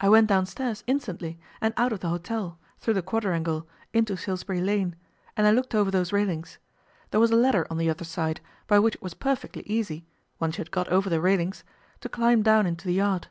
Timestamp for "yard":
12.94-13.26